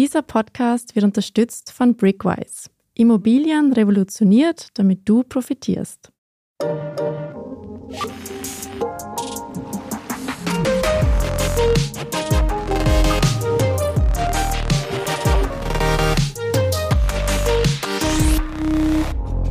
Dieser 0.00 0.22
Podcast 0.22 0.94
wird 0.94 1.04
unterstützt 1.04 1.72
von 1.72 1.96
Brickwise. 1.96 2.70
Immobilien 2.94 3.72
revolutioniert, 3.72 4.68
damit 4.74 5.08
du 5.08 5.24
profitierst. 5.24 6.12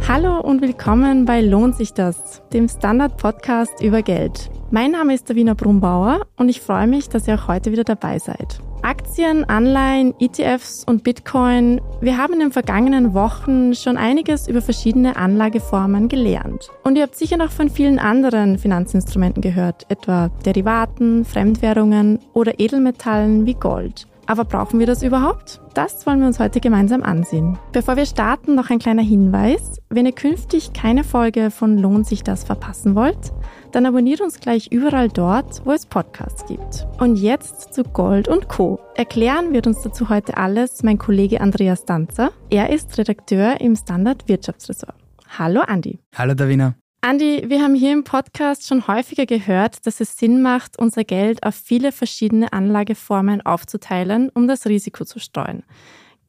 Hallo 0.07 0.39
und 0.39 0.61
willkommen 0.61 1.25
bei 1.25 1.41
Lohnt 1.41 1.75
sich 1.75 1.93
das, 1.93 2.41
dem 2.54 2.70
Standard-Podcast 2.70 3.82
über 3.82 4.02
Geld. 4.02 4.50
Mein 4.70 4.91
Name 4.91 5.13
ist 5.13 5.29
Davina 5.29 5.54
Brumbauer 5.54 6.27
und 6.36 6.49
ich 6.49 6.59
freue 6.59 6.88
mich, 6.88 7.07
dass 7.07 7.25
ihr 7.25 7.36
auch 7.36 7.47
heute 7.47 7.71
wieder 7.71 7.86
dabei 7.86 8.20
seid. 8.20 8.59
Aktien, 8.81 9.45
Anleihen, 9.45 10.13
ETFs 10.20 10.84
und 10.85 11.05
Bitcoin. 11.05 11.80
Wir 12.02 12.17
haben 12.17 12.34
in 12.34 12.39
den 12.39 12.52
vergangenen 12.52 13.13
Wochen 13.13 13.73
schon 13.75 13.95
einiges 13.95 14.49
über 14.49 14.61
verschiedene 14.61 15.16
Anlageformen 15.16 16.09
gelernt. 16.09 16.70
Und 16.84 16.98
ihr 16.98 17.03
habt 17.03 17.16
sicher 17.16 17.38
noch 17.38 17.52
von 17.52 17.70
vielen 17.70 17.98
anderen 17.98 18.58
Finanzinstrumenten 18.58 19.41
gehört, 19.41 19.85
etwa 19.88 20.31
Derivaten, 20.45 21.23
Fremdwährungen 21.23 22.20
oder 22.34 22.59
Edelmetallen 22.59 23.45
wie 23.45 23.53
Gold. 23.53 24.05
Aber 24.27 24.44
brauchen 24.44 24.77
wir 24.80 24.86
das 24.86 25.04
überhaupt? 25.04 25.62
Das 25.73 26.05
wollen 26.05 26.20
wir 26.20 26.27
uns 26.27 26.40
heute 26.40 26.59
gemeinsam 26.59 27.02
ansehen. 27.02 27.58
Bevor 27.72 27.95
wir 27.95 28.05
starten, 28.05 28.55
noch 28.55 28.70
ein 28.70 28.80
kleiner 28.80 29.02
Hinweis. 29.02 29.81
Wenn 29.90 30.05
ihr 30.05 30.12
künftig 30.12 30.73
keine 30.73 31.05
Folge 31.05 31.50
von 31.50 31.77
Lohnt 31.77 32.05
sich 32.05 32.23
das 32.23 32.44
verpassen 32.44 32.94
wollt, 32.94 33.31
dann 33.72 33.86
abonniert 33.86 34.20
uns 34.20 34.40
gleich 34.40 34.67
überall 34.72 35.08
dort, 35.08 35.66
wo 35.66 35.72
es 35.72 35.86
Podcasts 35.86 36.45
gibt. 36.45 36.86
Und 37.00 37.16
jetzt 37.16 37.73
zu 37.73 37.84
Gold 37.84 38.27
und 38.27 38.50
Co. 38.50 38.80
Erklären 38.95 39.53
wird 39.53 39.66
uns 39.66 39.81
dazu 39.81 40.09
heute 40.09 40.36
alles 40.36 40.83
mein 40.83 40.98
Kollege 40.98 41.39
Andreas 41.39 41.86
Danzer. 41.86 42.31
Er 42.50 42.70
ist 42.70 42.98
Redakteur 42.98 43.61
im 43.61 43.75
Standard 43.78 44.28
Wirtschaftsressort. 44.28 44.95
Hallo 45.38 45.61
Andi. 45.61 46.00
Hallo 46.16 46.33
Davina. 46.33 46.75
Andi, 47.08 47.45
wir 47.47 47.63
haben 47.63 47.73
hier 47.73 47.94
im 47.94 48.03
Podcast 48.03 48.67
schon 48.67 48.86
häufiger 48.86 49.25
gehört, 49.25 49.86
dass 49.88 50.02
es 50.02 50.17
Sinn 50.17 50.41
macht, 50.41 50.77
unser 50.77 51.05
Geld 51.05 51.41
auf 51.44 51.55
viele 51.55 51.94
verschiedene 51.94 52.52
Anlageformen 52.52 53.45
aufzuteilen, 53.45 54.30
um 54.33 54.45
das 54.45 54.66
Risiko 54.67 55.05
zu 55.05 55.17
streuen. 55.19 55.64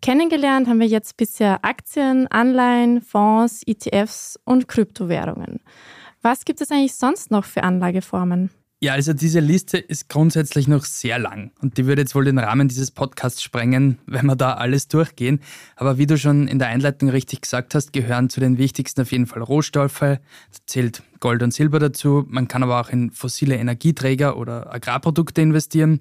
Kennengelernt 0.02 0.68
haben 0.68 0.78
wir 0.78 0.86
jetzt 0.86 1.16
bisher 1.16 1.64
Aktien, 1.64 2.28
Anleihen, 2.28 3.00
Fonds, 3.00 3.64
ETFs 3.66 4.38
und 4.44 4.68
Kryptowährungen. 4.68 5.58
Was 6.22 6.44
gibt 6.44 6.60
es 6.60 6.70
eigentlich 6.70 6.94
sonst 6.94 7.32
noch 7.32 7.44
für 7.44 7.64
Anlageformen? 7.64 8.50
Ja, 8.80 8.92
also 8.92 9.12
diese 9.12 9.40
Liste 9.40 9.76
ist 9.76 10.08
grundsätzlich 10.08 10.68
noch 10.68 10.84
sehr 10.84 11.18
lang 11.18 11.50
und 11.60 11.78
die 11.78 11.86
würde 11.86 12.02
jetzt 12.02 12.14
wohl 12.14 12.24
den 12.24 12.38
Rahmen 12.38 12.68
dieses 12.68 12.92
Podcasts 12.92 13.42
sprengen, 13.42 13.98
wenn 14.06 14.26
wir 14.26 14.36
da 14.36 14.54
alles 14.54 14.86
durchgehen. 14.86 15.40
Aber 15.74 15.98
wie 15.98 16.06
du 16.06 16.16
schon 16.16 16.46
in 16.46 16.60
der 16.60 16.68
Einleitung 16.68 17.08
richtig 17.08 17.40
gesagt 17.40 17.74
hast, 17.74 17.92
gehören 17.92 18.30
zu 18.30 18.38
den 18.38 18.56
wichtigsten 18.56 19.00
auf 19.00 19.10
jeden 19.10 19.26
Fall 19.26 19.42
Rohstoffe. 19.42 19.98
Da 19.98 20.18
zählt 20.66 21.02
Gold 21.18 21.42
und 21.42 21.52
Silber 21.52 21.80
dazu. 21.80 22.24
Man 22.28 22.46
kann 22.46 22.62
aber 22.62 22.80
auch 22.80 22.90
in 22.90 23.10
fossile 23.10 23.56
Energieträger 23.56 24.36
oder 24.36 24.72
Agrarprodukte 24.72 25.40
investieren. 25.40 25.98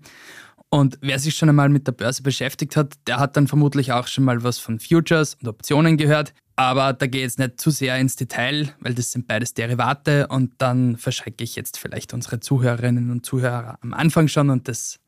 Und 0.69 0.97
wer 1.01 1.17
sich 1.17 1.35
schon 1.35 1.49
einmal 1.49 1.69
mit 1.69 1.87
der 1.87 1.93
Börse 1.93 2.23
beschäftigt 2.23 2.75
hat, 2.75 2.95
der 3.07 3.19
hat 3.19 3.37
dann 3.37 3.47
vermutlich 3.47 3.93
auch 3.93 4.07
schon 4.07 4.25
mal 4.25 4.43
was 4.43 4.59
von 4.59 4.79
Futures 4.79 5.35
und 5.41 5.47
Optionen 5.47 5.95
gehört. 5.97 6.33
Aber 6.59 6.91
da 6.91 7.05
gehe 7.05 7.21
ich 7.21 7.25
jetzt 7.25 7.39
nicht 7.39 7.61
zu 7.61 7.69
sehr 7.69 7.97
ins 7.99 8.15
Detail, 8.15 8.73
weil 8.79 8.95
das 8.95 9.11
sind 9.11 9.27
beides 9.27 9.53
Derivate 9.53 10.27
und 10.27 10.53
dann 10.57 10.97
verschrecke 10.97 11.43
ich 11.43 11.55
jetzt 11.55 11.77
vielleicht 11.77 12.15
unsere 12.15 12.39
Zuhörerinnen 12.39 13.11
und 13.11 13.25
Zuhörer 13.25 13.77
am 13.81 13.93
Anfang 13.93 14.27
schon 14.27 14.49
und 14.49 14.67
das 14.67 14.99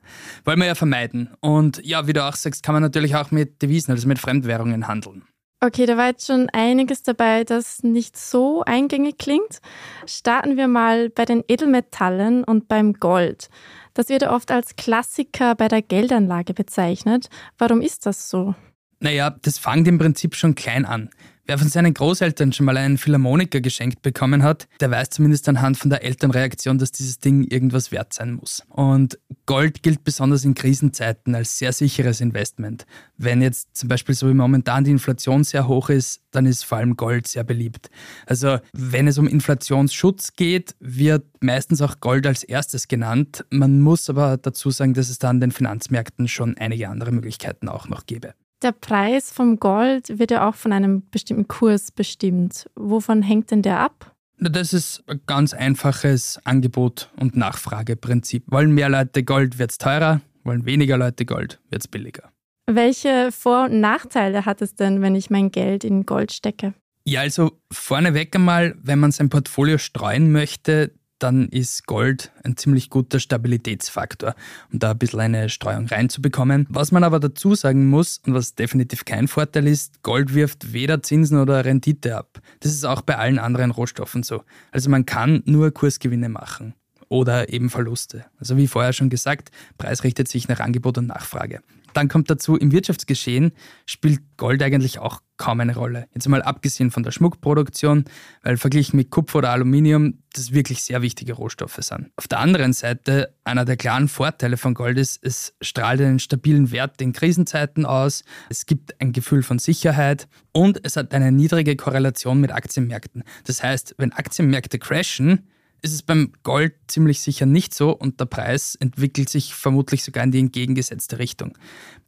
wollen 0.46 0.60
wir 0.60 0.68
ja 0.68 0.76
vermeiden. 0.76 1.32
Und 1.40 1.84
ja, 1.84 2.06
wie 2.06 2.14
du 2.14 2.24
auch 2.24 2.36
sagst, 2.36 2.62
kann 2.62 2.74
man 2.74 2.84
natürlich 2.84 3.16
auch 3.16 3.32
mit 3.32 3.64
Devisen, 3.64 3.92
also 3.92 4.08
mit 4.08 4.20
Fremdwährungen 4.20 4.88
handeln. 4.88 5.24
Okay, 5.62 5.86
da 5.86 5.98
war 5.98 6.08
jetzt 6.08 6.26
schon 6.26 6.50
einiges 6.52 7.04
dabei, 7.04 7.44
das 7.44 7.84
nicht 7.84 8.18
so 8.18 8.64
eingängig 8.64 9.18
klingt. 9.18 9.60
Starten 10.06 10.56
wir 10.56 10.70
mal 10.70 11.10
bei 11.10 11.26
den 11.26 11.44
Edelmetallen 11.50 12.46
und 12.46 12.70
beim 12.70 12.94
Gold. 12.94 13.50
Das 13.94 14.08
wird 14.08 14.24
oft 14.24 14.52
als 14.52 14.78
Klassiker 14.78 15.56
bei 15.56 15.68
der 15.68 15.82
Geldanlage 15.82 16.54
bezeichnet. 16.54 17.30
Warum 17.58 17.82
ist 17.82 18.06
das 18.06 18.30
so? 18.30 18.56
Naja, 19.02 19.36
das 19.42 19.58
fängt 19.58 19.88
im 19.90 19.98
Prinzip 19.98 20.36
schon 20.36 20.56
klein 20.56 20.86
an. 20.86 21.10
Wer 21.50 21.58
von 21.58 21.68
seinen 21.68 21.96
Großeltern 21.96 22.54
schon 22.54 22.68
mal 22.68 22.78
einen 22.78 23.00
Philharmoniker 23.00 23.60
geschenkt 23.60 24.04
bekommen 24.04 24.44
hat, 24.44 24.68
der 24.82 24.92
weiß 24.92 25.10
zumindest 25.10 25.50
anhand 25.50 25.80
von 25.80 25.90
der 25.90 26.04
Elternreaktion, 26.04 26.78
dass 26.78 26.92
dieses 26.92 27.18
Ding 27.18 27.44
irgendwas 27.44 27.92
wert 27.92 28.14
sein 28.14 28.34
muss. 28.34 28.62
Und 28.70 29.18
Gold 29.48 29.82
gilt 29.82 30.04
besonders 30.04 30.46
in 30.46 30.54
Krisenzeiten 30.54 31.34
als 31.34 31.58
sehr 31.58 31.74
sicheres 31.74 32.22
Investment. 32.22 32.86
Wenn 33.18 33.42
jetzt 33.42 33.76
zum 33.76 33.90
Beispiel 33.90 34.14
so 34.14 34.30
wie 34.30 34.36
momentan 34.36 34.84
die 34.84 34.92
Inflation 34.92 35.44
sehr 35.44 35.68
hoch 35.68 35.90
ist, 35.90 36.22
dann 36.30 36.46
ist 36.46 36.66
vor 36.66 36.78
allem 36.78 36.96
Gold 36.96 37.28
sehr 37.28 37.44
beliebt. 37.44 37.90
Also 38.28 38.60
wenn 38.74 39.08
es 39.08 39.18
um 39.18 39.28
Inflationsschutz 39.28 40.34
geht, 40.36 40.76
wird 40.80 41.26
meistens 41.40 41.82
auch 41.82 42.00
Gold 42.00 42.28
als 42.28 42.44
erstes 42.44 42.88
genannt. 42.88 43.44
Man 43.50 43.82
muss 43.82 44.08
aber 44.08 44.38
dazu 44.38 44.70
sagen, 44.70 44.94
dass 44.94 45.10
es 45.10 45.18
da 45.18 45.32
an 45.32 45.40
den 45.40 45.50
Finanzmärkten 45.50 46.28
schon 46.28 46.60
einige 46.60 46.90
andere 46.90 47.12
Möglichkeiten 47.12 47.70
auch 47.70 47.90
noch 47.90 48.06
gäbe. 48.06 48.36
Der 48.62 48.74
Preis 48.74 49.32
vom 49.32 49.58
Gold 49.58 50.20
wird 50.20 50.32
ja 50.32 50.48
auch 50.48 50.56
von 50.56 50.74
einem 50.74 51.10
bestimmten 51.12 51.48
Kurs 51.48 51.92
bestimmt. 51.92 52.70
Wovon 52.76 53.22
hängt 53.22 53.52
denn 53.52 53.62
der 53.62 53.80
ab? 53.80 54.14
Das 54.38 54.74
ist 54.74 55.04
ein 55.08 55.22
ganz 55.28 55.54
einfaches 55.54 56.40
Angebot- 56.46 57.10
und 57.16 57.38
Nachfrageprinzip. 57.38 58.44
Wollen 58.48 58.74
mehr 58.74 58.90
Leute 58.90 59.24
Gold, 59.24 59.60
wird 59.60 59.72
es 59.72 59.78
teurer. 59.78 60.22
Wollen 60.44 60.66
weniger 60.66 60.98
Leute 60.98 61.26
Gold, 61.26 61.60
wird 61.70 61.84
es 61.84 61.88
billiger. 61.88 62.32
Welche 62.66 63.32
Vor- 63.32 63.66
und 63.66 63.80
Nachteile 63.80 64.46
hat 64.46 64.62
es 64.62 64.76
denn, 64.76 65.02
wenn 65.02 65.16
ich 65.16 65.30
mein 65.30 65.52
Geld 65.52 65.84
in 65.84 66.06
Gold 66.06 66.32
stecke? 66.34 66.74
Ja, 67.06 67.22
also 67.22 67.60
vorneweg 67.72 68.36
einmal, 68.36 68.76
wenn 68.82 69.00
man 69.00 69.12
sein 69.12 69.30
Portfolio 69.30 69.78
streuen 69.78 70.32
möchte, 70.32 70.92
dann 71.20 71.50
ist 71.50 71.86
Gold 71.86 72.32
ein 72.44 72.58
ziemlich 72.58 72.90
guter 72.90 73.20
Stabilitätsfaktor, 73.20 74.36
um 74.72 74.80
da 74.80 74.92
ein 74.92 74.98
bisschen 74.98 75.20
eine 75.20 75.50
Streuung 75.50 75.88
reinzubekommen. 75.88 76.66
Was 76.70 76.92
man 76.92 77.04
aber 77.04 77.20
dazu 77.20 77.56
sagen 77.56 77.90
muss 77.90 78.22
und 78.26 78.34
was 78.34 78.56
definitiv 78.56 79.06
kein 79.06 79.28
Vorteil 79.28 79.68
ist, 79.68 80.02
Gold 80.04 80.34
wirft 80.34 80.74
weder 80.74 81.04
Zinsen 81.04 81.40
oder 81.40 81.64
Rendite 81.66 82.18
ab. 82.18 82.42
Das 82.62 82.72
ist 82.72 82.86
auch 82.86 83.02
bei 83.02 83.18
allen 83.18 83.40
anderen 83.40 83.72
Rohstoffen 83.72 84.24
so. 84.24 84.44
Also 84.72 84.90
man 84.90 85.06
kann 85.06 85.44
nur 85.46 85.72
Kursgewinne 85.72 86.30
machen 86.30 86.74
oder 87.10 87.52
eben 87.52 87.70
Verluste. 87.70 88.26
Also 88.40 88.56
wie 88.58 88.68
vorher 88.68 88.94
schon 88.94 89.10
gesagt, 89.10 89.52
Preis 89.78 90.04
richtet 90.04 90.28
sich 90.28 90.48
nach 90.48 90.60
Angebot 90.60 90.98
und 90.98 91.08
Nachfrage. 91.08 91.62
Dann 91.94 92.08
kommt 92.08 92.30
dazu, 92.30 92.56
im 92.56 92.72
Wirtschaftsgeschehen 92.72 93.52
spielt 93.86 94.22
Gold 94.38 94.62
eigentlich 94.64 95.00
auch 95.00 95.22
kaum 95.40 95.62
eine 95.62 95.74
Rolle. 95.74 96.08
Jetzt 96.14 96.28
einmal 96.28 96.44
abgesehen 96.44 96.92
von 96.92 97.02
der 97.02 97.12
Schmuckproduktion, 97.12 98.06
weil 98.44 98.58
verglichen 98.58 98.98
mit 98.98 99.10
Kupfer 99.10 99.40
oder 99.40 99.52
Aluminium 99.52 100.20
das 100.34 100.52
wirklich 100.52 100.84
sehr 100.84 101.02
wichtige 101.02 101.34
Rohstoffe 101.34 101.80
sind. 101.80 102.12
Auf 102.18 102.28
der 102.28 102.40
anderen 102.40 102.74
Seite, 102.74 103.34
einer 103.44 103.66
der 103.66 103.78
klaren 103.78 104.08
Vorteile 104.10 104.58
von 104.58 104.74
Gold 104.74 104.98
ist, 104.98 105.20
es 105.24 105.54
strahlt 105.62 106.02
einen 106.02 106.20
stabilen 106.20 106.72
Wert 106.72 107.02
in 107.02 107.14
Krisenzeiten 107.14 107.86
aus, 107.86 108.24
es 108.50 108.66
gibt 108.66 109.00
ein 109.02 109.12
Gefühl 109.14 109.42
von 109.42 109.60
Sicherheit 109.60 110.28
und 110.52 110.80
es 110.84 110.98
hat 110.98 111.14
eine 111.14 111.32
niedrige 111.32 111.76
Korrelation 111.76 112.42
mit 112.42 112.52
Aktienmärkten. 112.52 113.24
Das 113.46 113.64
heißt, 113.64 113.96
wenn 113.98 114.12
Aktienmärkte 114.12 114.78
crashen, 114.78 115.48
ist 115.82 115.94
es 115.94 116.02
beim 116.02 116.34
Gold 116.44 116.74
ziemlich 116.88 117.22
sicher 117.22 117.46
nicht 117.46 117.74
so 117.74 117.92
und 117.92 118.20
der 118.20 118.26
Preis 118.26 118.76
entwickelt 118.76 119.30
sich 119.30 119.54
vermutlich 119.54 120.04
sogar 120.04 120.24
in 120.24 120.32
die 120.32 120.40
entgegengesetzte 120.40 121.20
Richtung. 121.20 121.58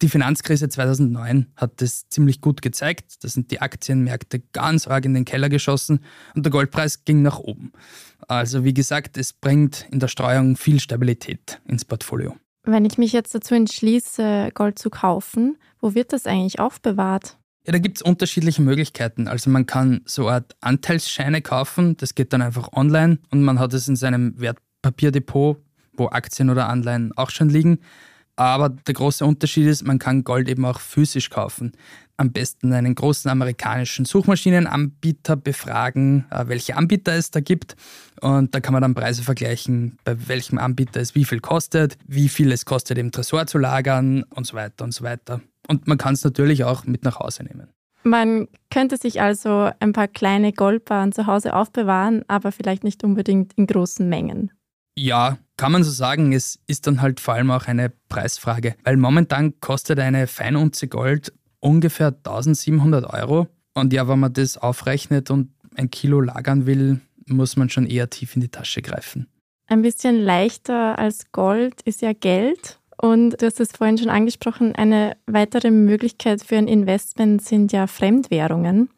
Die 0.02 0.10
Finanzkrise 0.10 0.70
2009 0.70 1.48
hat 1.56 1.82
das 1.82 2.08
ziemlich 2.10 2.42
gut 2.42 2.62
gezeigt. 2.62 3.24
Da 3.24 3.28
sind 3.28 3.52
die 3.52 3.62
Aktienmärkte 3.62 4.42
ganz 4.52 4.88
arg 4.88 5.06
in 5.06 5.14
den 5.14 5.26
Keller 5.26 5.50
geschossen 5.50 6.00
und 6.36 6.46
der 6.46 6.52
Goldpreis 6.52 7.06
ging 7.06 7.22
nach 7.22 7.40
oben. 7.40 7.72
Also 8.28 8.64
wie 8.64 8.74
gesagt, 8.74 9.18
es 9.18 9.34
bringt 9.34 9.88
in 9.92 10.00
der 10.00 10.08
Streuung 10.08 10.58
viel 10.58 10.80
Stabilität 10.80 11.62
ins 11.68 11.86
Portfolio. 11.86 12.36
Wenn 12.64 12.86
ich 12.86 12.98
mich 12.98 13.12
jetzt 13.12 13.34
dazu 13.34 13.56
entschließe, 13.56 14.52
Gold 14.54 14.78
zu 14.78 14.90
kaufen, 14.90 15.58
wo 15.80 15.96
wird 15.96 16.14
das 16.14 16.28
eigentlich 16.28 16.60
aufbewahrt? 16.60 17.38
Ja, 17.66 17.74
da 17.74 17.80
gibt 17.80 17.98
es 17.98 18.02
unterschiedliche 18.02 18.64
Möglichkeiten. 18.64 19.28
Also 19.28 19.52
man 19.52 19.68
kann 19.68 20.02
so 20.06 20.24
eine 20.24 20.38
Art 20.38 20.56
Anteilsscheine 20.62 21.42
kaufen, 21.44 21.96
das 21.98 22.16
geht 22.16 22.34
dann 22.34 22.42
einfach 22.42 22.74
online 22.74 23.20
und 23.30 23.44
man 23.44 23.60
hat 23.60 23.74
es 23.74 23.88
in 23.88 23.96
seinem 23.96 24.40
Wertpapierdepot, 24.40 25.58
wo 25.94 26.08
Aktien 26.08 26.50
oder 26.50 26.70
Anleihen 26.70 27.16
auch 27.16 27.30
schon 27.30 27.50
liegen. 27.50 27.80
Aber 28.36 28.70
der 28.70 28.96
große 28.96 29.24
Unterschied 29.24 29.68
ist, 29.68 29.86
man 29.86 30.00
kann 30.00 30.24
Gold 30.24 30.50
eben 30.50 30.66
auch 30.66 30.80
physisch 30.80 31.30
kaufen. 31.30 31.74
Am 32.18 32.32
besten 32.32 32.74
einen 32.74 32.96
großen 32.96 33.30
amerikanischen 33.30 34.06
Suchmaschinenanbieter 34.06 35.36
befragen, 35.36 36.26
äh, 36.32 36.48
welche 36.48 36.76
Anbieter 36.76 37.14
es 37.14 37.30
da 37.30 37.42
gibt. 37.42 37.76
Und 38.22 38.56
da 38.56 38.60
kann 38.60 38.74
man 38.74 38.82
dann 38.82 38.96
Preise 38.96 39.22
vergleichen, 39.22 40.00
bei 40.04 40.28
welchem 40.28 40.58
Anbieter 40.58 41.02
es 41.02 41.14
wie 41.14 41.26
viel 41.26 41.40
kostet, 41.40 41.98
wie 42.08 42.30
viel 42.30 42.52
es 42.52 42.66
kostet, 42.66 42.98
im 42.98 43.12
Tresor 43.12 43.46
zu 43.46 43.60
lagern 43.60 44.24
und 44.24 44.48
so 44.48 44.56
weiter 44.56 44.84
und 44.86 44.94
so 44.94 45.04
weiter. 45.04 45.42
Und 45.72 45.88
man 45.88 45.98
kann 45.98 46.16
es 46.16 46.24
natürlich 46.26 46.66
auch 46.66 46.84
mit 46.84 47.06
nach 47.06 47.20
Hause 47.20 47.46
nehmen. 47.46 47.70
Man 48.04 48.50
könnte 48.70 48.98
sich 48.98 49.22
also 49.22 49.72
ein 49.80 49.94
paar 49.94 50.10
kleine 50.10 50.52
Goldbarren 50.52 51.14
zu 51.14 51.28
Hause 51.28 51.56
aufbewahren, 51.56 52.26
aber 52.28 52.52
vielleicht 52.52 52.84
nicht 52.84 53.06
unbedingt 53.06 53.54
in 53.54 53.68
großen 53.68 54.10
Mengen. 54.10 54.52
Ja, 54.98 55.38
kann 55.56 55.72
man 55.72 55.86
so 55.86 55.92
sagen. 55.92 56.34
Es 56.34 56.60
ist 56.68 56.88
dann 56.88 57.02
halt 57.02 57.22
vor 57.22 57.36
allem 57.36 57.52
auch 57.52 57.68
eine 57.68 57.94
Preisfrage, 58.10 58.76
weil 58.84 58.98
momentan 58.98 59.62
kostet 59.62 60.00
eine 60.00 60.28
Feinunze 60.28 60.90
Gold 60.90 61.32
ungefähr 61.62 62.08
1700 62.08 63.06
Euro. 63.06 63.48
Und 63.74 63.94
ja, 63.94 64.10
wenn 64.10 64.20
man 64.20 64.34
das 64.34 64.58
aufrechnet 64.58 65.32
und 65.32 65.54
ein 65.76 65.90
Kilo 65.90 66.20
lagern 66.20 66.66
will, 66.66 67.00
muss 67.28 67.56
man 67.56 67.70
schon 67.70 67.86
eher 67.86 68.10
tief 68.10 68.36
in 68.36 68.42
die 68.42 68.50
Tasche 68.50 68.82
greifen. 68.82 69.28
Ein 69.68 69.84
bisschen 69.84 70.20
leichter 70.20 71.00
als 71.00 71.32
Gold 71.32 71.82
ist 71.84 72.02
ja 72.02 72.12
Geld. 72.12 72.81
Und 73.02 73.42
du 73.42 73.48
hast 73.48 73.60
es 73.60 73.72
vorhin 73.72 73.98
schon 73.98 74.12
angesprochen, 74.12 74.76
eine 74.76 75.18
weitere 75.26 75.72
Möglichkeit 75.72 76.44
für 76.44 76.58
ein 76.58 76.68
Investment 76.68 77.42
sind 77.42 77.72
ja 77.72 77.88
Fremdwährungen. 77.88 78.90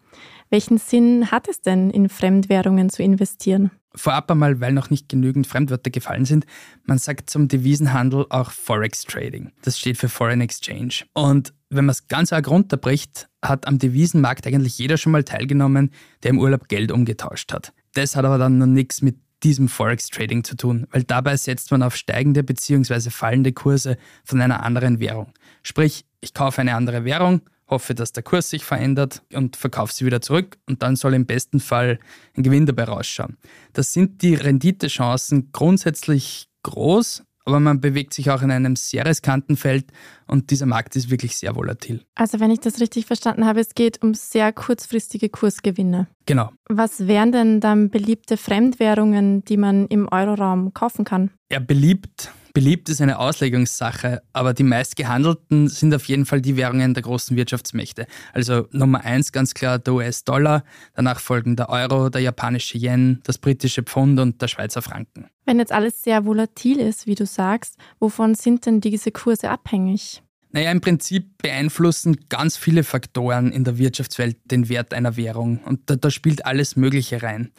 Welchen 0.50 0.78
Sinn 0.78 1.32
hat 1.32 1.48
es 1.48 1.62
denn, 1.62 1.90
in 1.90 2.10
Fremdwährungen 2.10 2.90
zu 2.90 3.02
investieren? 3.02 3.72
Vorab 3.96 4.30
einmal, 4.30 4.60
weil 4.60 4.74
noch 4.74 4.90
nicht 4.90 5.08
genügend 5.08 5.48
Fremdwörter 5.48 5.90
gefallen 5.90 6.26
sind, 6.26 6.46
man 6.84 6.98
sagt 6.98 7.30
zum 7.30 7.48
Devisenhandel 7.48 8.26
auch 8.30 8.52
Forex 8.52 9.04
Trading. 9.04 9.54
Das 9.62 9.80
steht 9.80 9.98
für 9.98 10.10
Foreign 10.10 10.42
Exchange. 10.42 11.06
Und 11.14 11.54
wenn 11.70 11.86
man 11.86 11.94
es 11.94 12.08
ganz 12.08 12.34
arg 12.34 12.50
runterbricht, 12.50 13.30
hat 13.42 13.68
am 13.68 13.80
Devisenmarkt 13.80 14.46
eigentlich 14.46 14.78
jeder 14.78 14.98
schon 14.98 15.14
mal 15.14 15.24
teilgenommen, 15.24 15.92
der 16.24 16.32
im 16.32 16.40
Urlaub 16.40 16.68
Geld 16.68 16.92
umgetauscht 16.92 17.54
hat. 17.54 17.72
Das 17.94 18.18
hat 18.18 18.26
aber 18.26 18.38
dann 18.38 18.58
noch 18.58 18.66
nichts 18.66 19.02
mit 19.02 19.16
diesem 19.44 19.68
Forex 19.68 20.08
Trading 20.08 20.44
zu 20.44 20.56
tun, 20.56 20.88
weil 20.92 21.04
dabei 21.04 21.38
setzt 21.38 21.72
man 21.72 21.84
auf 21.84 21.96
steigende 21.96 22.44
bzw. 22.44 23.10
fallende 23.10 23.54
Kurse 23.54 23.98
von 24.24 24.42
einer 24.42 24.64
anderen 24.64 25.00
Währung. 25.00 25.34
Sprich, 25.62 26.06
ich 26.22 26.34
kaufe 26.34 26.62
eine 26.62 26.76
andere 26.76 27.06
Währung, 27.06 27.42
hoffe, 27.68 27.96
dass 27.96 28.14
der 28.14 28.24
Kurs 28.24 28.50
sich 28.50 28.64
verändert 28.64 29.24
und 29.34 29.56
verkaufe 29.56 29.94
sie 29.94 30.06
wieder 30.06 30.22
zurück 30.22 30.58
und 30.68 30.84
dann 30.84 30.96
soll 30.96 31.14
im 31.14 31.26
besten 31.26 31.60
Fall 31.60 32.00
ein 32.36 32.44
Gewinn 32.44 32.66
dabei 32.66 32.86
rausschauen. 32.86 33.38
Das 33.74 33.94
sind 33.94 34.22
die 34.22 34.36
Renditechancen 34.36 35.52
grundsätzlich 35.52 36.48
groß, 36.64 37.24
aber 37.46 37.60
man 37.60 37.82
bewegt 37.82 38.14
sich 38.14 38.30
auch 38.32 38.42
in 38.42 38.52
einem 38.52 38.76
sehr 38.76 39.06
riskanten 39.06 39.58
Feld 39.58 39.86
und 40.28 40.52
dieser 40.52 40.66
Markt 40.66 40.96
ist 40.96 41.10
wirklich 41.10 41.36
sehr 41.36 41.56
volatil. 41.56 42.02
Also 42.16 42.40
wenn 42.40 42.52
ich 42.52 42.60
das 42.60 42.80
richtig 42.80 43.06
verstanden 43.06 43.46
habe, 43.46 43.60
es 43.60 43.76
geht 43.76 44.02
um 44.02 44.14
sehr 44.14 44.54
kurzfristige 44.54 45.30
Kursgewinne. 45.30 46.08
Genau. 46.26 46.52
Was 46.70 47.08
wären 47.08 47.32
denn 47.32 47.60
dann 47.60 47.90
beliebte 47.90 48.38
Fremdwährungen, 48.38 49.44
die 49.46 49.58
man 49.58 49.88
im 49.88 50.08
Euroraum 50.12 50.74
kaufen 50.74 51.06
kann? 51.06 51.32
Ja, 51.52 51.60
beliebt 51.60 52.32
Beliebt 52.54 52.88
ist 52.88 53.02
eine 53.02 53.18
Auslegungssache, 53.18 54.22
aber 54.32 54.54
die 54.54 54.62
meistgehandelten 54.62 55.70
sind 55.70 55.92
auf 55.96 56.06
jeden 56.06 56.28
Fall 56.28 56.40
die 56.40 56.56
Währungen 56.56 56.94
der 56.94 57.02
großen 57.02 57.36
Wirtschaftsmächte. 57.36 58.06
Also 58.32 58.68
Nummer 58.72 59.04
eins 59.04 59.32
ganz 59.32 59.56
klar 59.56 59.80
der 59.80 59.96
US-Dollar, 59.96 60.64
danach 60.94 61.20
folgen 61.20 61.56
der 61.56 61.70
Euro, 61.70 62.10
der 62.10 62.22
japanische 62.22 62.78
Yen, 62.78 63.22
das 63.24 63.40
britische 63.40 63.82
Pfund 63.82 64.20
und 64.20 64.40
der 64.40 64.48
Schweizer 64.48 64.84
Franken. 64.84 65.26
Wenn 65.46 65.58
jetzt 65.58 65.72
alles 65.72 66.04
sehr 66.04 66.26
volatil 66.26 66.80
ist, 66.80 67.08
wie 67.08 67.16
du 67.16 67.26
sagst, 67.26 67.76
wovon 68.00 68.36
sind 68.36 68.68
denn 68.68 68.82
diese 68.82 69.12
Kurse 69.12 69.50
abhängig? 69.50 70.22
Naja, 70.56 70.72
im 70.72 70.82
Prinzip 70.82 71.40
beeinflussen 71.40 72.16
ganz 72.30 72.58
viele 72.58 72.84
Faktoren 72.84 73.52
in 73.52 73.64
der 73.64 73.80
Wirtschaftswelt 73.80 74.38
den 74.46 74.70
Wert 74.70 74.94
einer 74.94 75.18
Währung 75.18 75.58
und 75.66 75.90
da, 75.90 75.96
da, 75.96 76.12
spielt 76.12 76.46
alles 76.46 76.76
Mögliche 76.76 77.24
rein. 77.24 77.52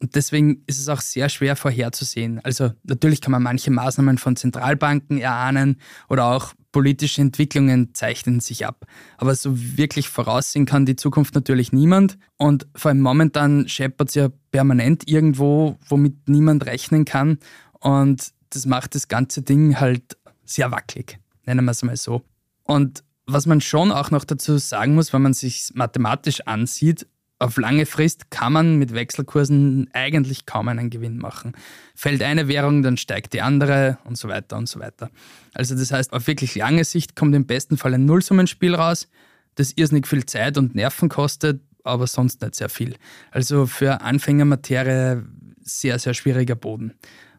Und 0.00 0.14
deswegen 0.14 0.62
ist 0.66 0.80
es 0.80 0.88
auch 0.88 1.02
sehr 1.02 1.28
schwer 1.28 1.56
vorherzusehen. 1.56 2.40
Also 2.42 2.72
natürlich 2.84 3.20
kann 3.20 3.32
man 3.32 3.42
manche 3.42 3.70
Maßnahmen 3.70 4.16
von 4.16 4.34
Zentralbanken 4.34 5.18
erahnen 5.18 5.78
oder 6.08 6.24
auch 6.26 6.54
politische 6.72 7.20
Entwicklungen 7.20 7.94
zeichnen 7.94 8.40
sich 8.40 8.66
ab. 8.66 8.86
Aber 9.18 9.34
so 9.34 9.52
wirklich 9.76 10.08
voraussehen 10.08 10.64
kann 10.64 10.86
die 10.86 10.96
Zukunft 10.96 11.34
natürlich 11.34 11.72
niemand. 11.72 12.18
Und 12.38 12.66
vor 12.74 12.90
allem 12.90 13.00
momentan 13.00 13.68
scheppert 13.68 14.08
es 14.08 14.14
ja 14.14 14.30
permanent 14.52 15.06
irgendwo, 15.06 15.76
womit 15.86 16.28
niemand 16.28 16.64
rechnen 16.64 17.04
kann. 17.04 17.38
Und 17.80 18.32
das 18.50 18.66
macht 18.66 18.94
das 18.94 19.08
ganze 19.08 19.42
Ding 19.42 19.80
halt 19.80 20.16
sehr 20.44 20.70
wackelig, 20.70 21.18
nennen 21.44 21.64
wir 21.64 21.72
es 21.72 21.82
mal 21.82 21.96
so. 21.96 22.22
Und 22.64 23.04
was 23.26 23.46
man 23.46 23.60
schon 23.60 23.92
auch 23.92 24.10
noch 24.10 24.24
dazu 24.24 24.58
sagen 24.58 24.94
muss, 24.94 25.12
wenn 25.12 25.22
man 25.22 25.34
sich 25.34 25.70
mathematisch 25.74 26.40
ansieht, 26.46 27.06
auf 27.40 27.56
lange 27.56 27.86
Frist 27.86 28.30
kann 28.30 28.52
man 28.52 28.76
mit 28.76 28.92
Wechselkursen 28.92 29.88
eigentlich 29.94 30.44
kaum 30.44 30.68
einen 30.68 30.90
Gewinn 30.90 31.16
machen. 31.16 31.54
Fällt 31.94 32.22
eine 32.22 32.48
Währung, 32.48 32.82
dann 32.82 32.98
steigt 32.98 33.32
die 33.32 33.40
andere 33.40 33.98
und 34.04 34.18
so 34.18 34.28
weiter 34.28 34.58
und 34.58 34.68
so 34.68 34.78
weiter. 34.78 35.10
Also 35.54 35.74
das 35.74 35.90
heißt, 35.90 36.12
auf 36.12 36.26
wirklich 36.26 36.54
lange 36.54 36.84
Sicht 36.84 37.16
kommt 37.16 37.34
im 37.34 37.46
besten 37.46 37.78
Fall 37.78 37.94
ein 37.94 38.04
Nullsummenspiel 38.04 38.74
raus, 38.74 39.08
das 39.54 39.72
irrsinnig 39.72 40.06
viel 40.06 40.26
Zeit 40.26 40.58
und 40.58 40.74
Nerven 40.74 41.08
kostet, 41.08 41.62
aber 41.82 42.06
sonst 42.06 42.42
nicht 42.42 42.54
sehr 42.54 42.68
viel. 42.68 42.96
Also 43.30 43.66
für 43.66 44.02
Anfängermaterie 44.02 45.22
sehr, 45.62 45.98
sehr 45.98 46.12
schwieriger 46.12 46.56
Boden. 46.56 46.92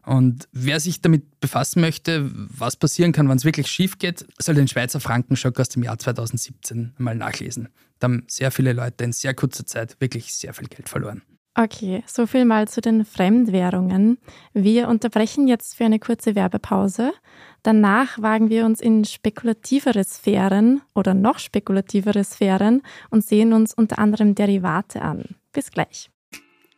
Und 0.04 0.48
wer 0.50 0.80
sich 0.80 1.00
damit 1.00 1.38
befassen 1.38 1.80
möchte, 1.80 2.28
was 2.34 2.74
passieren 2.74 3.12
kann, 3.12 3.28
wenn 3.28 3.36
es 3.36 3.44
wirklich 3.44 3.68
schief 3.68 3.98
geht, 3.98 4.26
soll 4.38 4.56
den 4.56 4.66
Schweizer 4.66 4.98
Frankenschock 4.98 5.60
aus 5.60 5.68
dem 5.68 5.84
Jahr 5.84 5.96
2017 5.96 6.94
mal 6.98 7.14
nachlesen. 7.14 7.68
Da 8.02 8.08
haben 8.08 8.24
sehr 8.26 8.50
viele 8.50 8.72
Leute 8.72 9.04
in 9.04 9.12
sehr 9.12 9.32
kurzer 9.32 9.64
Zeit 9.64 10.00
wirklich 10.00 10.34
sehr 10.34 10.52
viel 10.54 10.66
Geld 10.66 10.88
verloren. 10.88 11.22
Okay, 11.54 12.02
so 12.04 12.26
viel 12.26 12.44
mal 12.44 12.66
zu 12.66 12.80
den 12.80 13.04
Fremdwährungen. 13.04 14.18
Wir 14.52 14.88
unterbrechen 14.88 15.46
jetzt 15.46 15.76
für 15.76 15.84
eine 15.84 16.00
kurze 16.00 16.34
Werbepause. 16.34 17.12
Danach 17.62 18.20
wagen 18.20 18.50
wir 18.50 18.64
uns 18.64 18.80
in 18.80 19.04
spekulativere 19.04 20.02
Sphären 20.02 20.82
oder 20.96 21.14
noch 21.14 21.38
spekulativere 21.38 22.24
Sphären 22.24 22.82
und 23.10 23.24
sehen 23.24 23.52
uns 23.52 23.72
unter 23.72 24.00
anderem 24.00 24.34
Derivate 24.34 25.02
an. 25.02 25.36
Bis 25.52 25.70
gleich. 25.70 26.10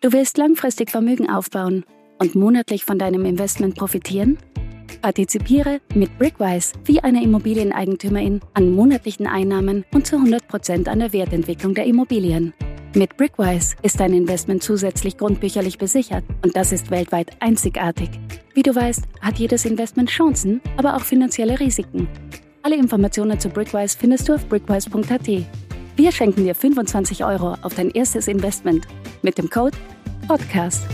Du 0.02 0.12
willst 0.12 0.36
langfristig 0.36 0.90
Vermögen 0.90 1.30
aufbauen 1.30 1.86
und 2.18 2.34
monatlich 2.34 2.84
von 2.84 2.98
deinem 2.98 3.24
Investment 3.24 3.76
profitieren? 3.76 4.36
Partizipiere 5.04 5.82
mit 5.94 6.16
Brickwise 6.16 6.72
wie 6.86 6.98
eine 7.00 7.22
Immobilieneigentümerin 7.22 8.40
an 8.54 8.70
monatlichen 8.70 9.26
Einnahmen 9.26 9.84
und 9.92 10.06
zu 10.06 10.16
100% 10.16 10.88
an 10.88 10.98
der 10.98 11.12
Wertentwicklung 11.12 11.74
der 11.74 11.84
Immobilien. 11.84 12.54
Mit 12.94 13.14
Brickwise 13.18 13.76
ist 13.82 14.00
dein 14.00 14.14
Investment 14.14 14.62
zusätzlich 14.62 15.18
grundbücherlich 15.18 15.76
besichert 15.76 16.24
und 16.42 16.56
das 16.56 16.72
ist 16.72 16.90
weltweit 16.90 17.32
einzigartig. 17.40 18.08
Wie 18.54 18.62
du 18.62 18.74
weißt, 18.74 19.04
hat 19.20 19.38
jedes 19.38 19.66
Investment 19.66 20.08
Chancen, 20.08 20.62
aber 20.78 20.96
auch 20.96 21.02
finanzielle 21.02 21.60
Risiken. 21.60 22.08
Alle 22.62 22.76
Informationen 22.76 23.38
zu 23.38 23.50
Brickwise 23.50 23.98
findest 24.00 24.26
du 24.30 24.32
auf 24.32 24.48
brickwise.at. 24.48 25.28
Wir 25.96 26.12
schenken 26.12 26.44
dir 26.44 26.54
25 26.54 27.26
Euro 27.26 27.58
auf 27.60 27.74
dein 27.74 27.90
erstes 27.90 28.26
Investment 28.26 28.86
mit 29.20 29.36
dem 29.36 29.50
Code 29.50 29.76
PODCAST. 30.28 30.86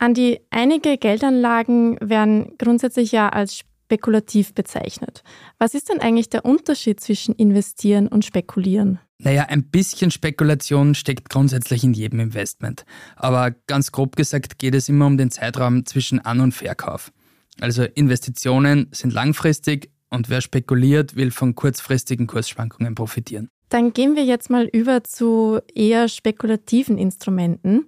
Andi, 0.00 0.40
einige 0.48 0.96
Geldanlagen 0.96 1.98
werden 2.00 2.56
grundsätzlich 2.56 3.12
ja 3.12 3.28
als 3.28 3.54
spekulativ 3.58 4.54
bezeichnet. 4.54 5.22
Was 5.58 5.74
ist 5.74 5.90
denn 5.90 6.00
eigentlich 6.00 6.30
der 6.30 6.46
Unterschied 6.46 7.00
zwischen 7.00 7.34
investieren 7.34 8.08
und 8.08 8.24
spekulieren? 8.24 8.98
Naja, 9.18 9.42
ein 9.50 9.64
bisschen 9.64 10.10
Spekulation 10.10 10.94
steckt 10.94 11.28
grundsätzlich 11.28 11.84
in 11.84 11.92
jedem 11.92 12.20
Investment. 12.20 12.86
Aber 13.16 13.50
ganz 13.66 13.92
grob 13.92 14.16
gesagt 14.16 14.58
geht 14.58 14.74
es 14.74 14.88
immer 14.88 15.06
um 15.06 15.18
den 15.18 15.30
Zeitraum 15.30 15.84
zwischen 15.84 16.18
An- 16.18 16.40
und 16.40 16.52
Verkauf. 16.52 17.12
Also 17.60 17.82
Investitionen 17.82 18.88
sind 18.92 19.12
langfristig 19.12 19.90
und 20.08 20.30
wer 20.30 20.40
spekuliert, 20.40 21.14
will 21.14 21.30
von 21.30 21.54
kurzfristigen 21.54 22.26
Kursschwankungen 22.26 22.94
profitieren. 22.94 23.50
Dann 23.68 23.92
gehen 23.92 24.16
wir 24.16 24.24
jetzt 24.24 24.48
mal 24.48 24.64
über 24.64 25.04
zu 25.04 25.60
eher 25.74 26.08
spekulativen 26.08 26.96
Instrumenten. 26.96 27.86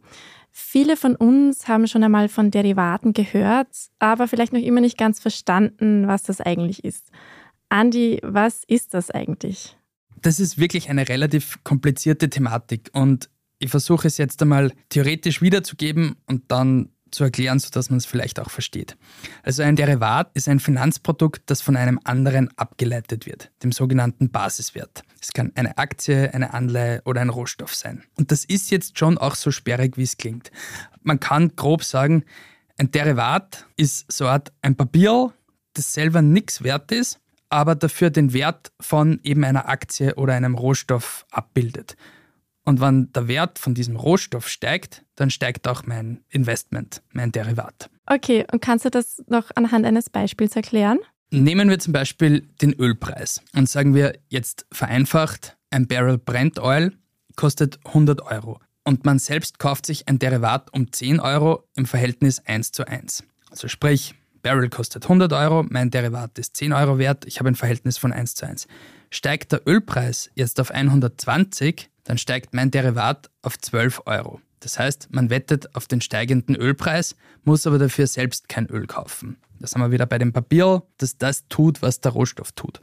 Viele 0.55 0.99
von 0.99 1.17
uns 1.17 1.67
haben 1.67 1.87
schon 1.87 2.05
einmal 2.05 2.29
von 2.29 2.51
Derivaten 2.51 3.15
gehört, 3.15 3.69
aber 3.99 4.29
vielleicht 4.29 4.53
noch 4.53 4.61
immer 4.61 4.83
nicht 4.83 4.99
ganz 4.99 5.19
verstanden, 5.19 6.07
was 6.07 6.23
das 6.25 6.43
eigentlich 6.43 6.85
ist. 6.85 7.11
Andi, 7.71 8.21
was 8.23 8.63
ist 8.67 8.93
das 8.93 9.11
eigentlich? 9.11 9.79
Das 10.21 10.39
ist 10.39 10.59
wirklich 10.59 10.91
eine 10.91 11.09
relativ 11.09 11.65
komplizierte 11.65 12.29
Thematik 12.29 12.91
und 12.93 13.31
ich 13.59 13.71
versuche 13.71 14.07
es 14.07 14.19
jetzt 14.19 14.43
einmal 14.43 14.73
theoretisch 14.91 15.41
wiederzugeben 15.41 16.17
und 16.27 16.51
dann 16.53 16.91
zu 17.13 17.25
erklären, 17.25 17.59
sodass 17.59 17.91
man 17.91 17.99
es 17.99 18.07
vielleicht 18.07 18.41
auch 18.41 18.51
versteht. 18.51 18.97
Also 19.43 19.63
ein 19.63 19.77
Derivat 19.77 20.31
ist 20.35 20.49
ein 20.49 20.61
Finanzprodukt, 20.61 21.43
das 21.47 21.61
von 21.61 21.77
einem 21.77 22.01
anderen 22.05 22.51
abgeleitet 22.57 23.27
wird, 23.27 23.51
dem 23.63 23.73
sogenannten 23.73 24.31
Basiswert. 24.31 25.03
Es 25.21 25.33
kann 25.33 25.53
eine 25.55 25.79
Aktie, 25.79 26.33
eine 26.35 26.55
Anleihe 26.55 27.03
oder 27.05 27.21
ein 27.21 27.29
Rohstoff 27.29 27.75
sein. 27.75 28.03
Und 28.17 28.33
das 28.33 28.45
ist 28.45 28.71
jetzt 28.71 28.99
schon 28.99 29.19
auch 29.19 29.35
so 29.35 29.51
sperrig, 29.51 29.97
wie 29.97 30.03
es 30.03 30.17
klingt. 30.17 30.51
Man 31.03 31.21
kann 31.21 31.55
grob 31.55 31.85
sagen, 31.85 32.25
ein 32.79 32.91
Derivat 32.91 33.67
ist 33.77 34.11
so 34.11 34.25
eine 34.25 34.33
Art 34.33 34.53
ein 34.63 34.77
Papier, 34.77 35.33
das 35.75 35.93
selber 35.93 36.23
nichts 36.23 36.63
wert 36.63 36.91
ist, 36.91 37.21
aber 37.49 37.75
dafür 37.75 38.11
den 38.11 38.33
Wert 38.33 38.73
von 38.81 39.21
eben 39.23 39.45
einer 39.45 39.69
Aktie 39.69 40.15
oder 40.15 40.35
einem 40.35 40.55
Rohstoff 40.55 41.27
abbildet. 41.31 41.97
Und 42.65 42.81
wenn 42.81 43.13
der 43.13 43.29
Wert 43.29 43.59
von 43.59 43.75
diesem 43.75 43.97
Rohstoff 43.97 44.49
steigt, 44.49 45.05
dann 45.17 45.31
steigt 45.31 45.67
auch 45.67 45.85
mein 45.85 46.25
Investment, 46.29 47.03
mein 47.13 47.33
Derivat. 47.33 47.91
Okay, 48.07 48.47
und 48.53 48.61
kannst 48.61 48.85
du 48.85 48.91
das 48.91 49.23
noch 49.27 49.51
anhand 49.55 49.85
eines 49.85 50.11
Beispiels 50.11 50.55
erklären? 50.55 50.99
Nehmen 51.31 51.69
wir 51.71 51.79
zum 51.79 51.93
Beispiel 51.93 52.43
den 52.61 52.75
Ölpreis 52.75 53.41
und 53.57 53.69
sagen 53.69 53.95
wir 53.95 54.19
jetzt 54.29 54.67
vereinfacht, 54.71 55.57
ein 55.71 55.87
Barrel 55.87 56.19
Brent 56.19 56.61
Oil 56.61 56.93
kostet 57.37 57.79
100 57.87 58.21
Euro 58.23 58.61
und 58.85 59.05
man 59.05 59.19
selbst 59.19 59.59
kauft 59.59 59.87
sich 59.87 60.09
ein 60.09 60.19
Derivat 60.19 60.73
um 60.75 60.93
10 60.93 61.21
Euro 61.21 61.65
im 61.75 61.87
Verhältnis 61.87 62.41
1 62.45 62.73
zu 62.73 62.87
1. 62.87 63.25
Also 63.51 63.69
sprich, 63.69 64.15
Barrel 64.43 64.69
kostet 64.69 65.05
100 65.05 65.33
Euro, 65.33 65.65
mein 65.69 65.91
Derivat 65.91 66.39
ist 66.39 66.57
10 66.57 66.73
Euro 66.73 66.99
wert, 66.99 67.25
ich 67.27 67.39
habe 67.39 67.49
ein 67.49 67.55
Verhältnis 67.55 67.99
von 67.99 68.13
1 68.13 68.35
zu 68.35 68.47
1. 68.47 68.67
Steigt 69.11 69.53
der 69.53 69.67
Ölpreis 69.67 70.31
jetzt 70.35 70.61
auf 70.61 70.71
120, 70.71 71.91
dann 72.05 72.19
steigt 72.19 72.55
mein 72.55 72.71
Derivat 72.71 73.31
auf 73.43 73.59
12 73.59 74.03
Euro. 74.07 74.41
Das 74.61 74.79
heißt, 74.79 75.09
man 75.11 75.31
wettet 75.31 75.75
auf 75.75 75.87
den 75.87 76.01
steigenden 76.01 76.55
Ölpreis, 76.55 77.17
muss 77.45 77.67
aber 77.67 77.79
dafür 77.79 78.07
selbst 78.07 78.49
kein 78.49 78.67
Öl 78.67 78.87
kaufen. 78.87 79.37
Da 79.59 79.67
sind 79.67 79.81
wir 79.81 79.91
wieder 79.91 80.07
bei 80.07 80.19
dem 80.19 80.33
Papier, 80.33 80.83
dass 80.99 81.19
das 81.19 81.47
tut, 81.49 81.83
was 81.83 82.01
der 82.01 82.13
Rohstoff 82.13 82.53
tut. 82.53 82.81